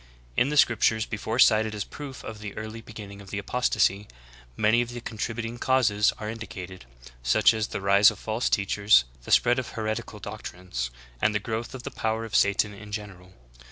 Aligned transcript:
2. 0.35 0.41
In 0.41 0.49
the 0.49 0.57
scriptures 0.57 1.05
before 1.05 1.37
cited 1.37 1.75
as 1.75 1.83
proof 1.83 2.23
of 2.23 2.39
the 2.39 2.57
early 2.57 2.81
be 2.81 2.91
ginning 2.91 3.21
of 3.21 3.29
the 3.29 3.37
apostasy, 3.37 4.07
many 4.57 4.81
of 4.81 4.89
the 4.89 4.99
contributing 4.99 5.59
causes 5.59 6.11
are 6.17 6.27
indicated, 6.27 6.85
such 7.21 7.53
as 7.53 7.67
the 7.67 7.81
rise 7.81 8.09
of 8.09 8.17
false 8.17 8.49
teachers, 8.49 9.03
the 9.25 9.31
spread 9.31 9.59
of 9.59 9.73
heretical 9.73 10.17
doctrines, 10.17 10.89
and 11.21 11.35
the 11.35 11.39
growth 11.39 11.75
of 11.75 11.83
the 11.83 11.91
power 11.91 12.25
of 12.25 12.35
Satan 12.35 12.73
in 12.73 12.91
general. 12.91 13.35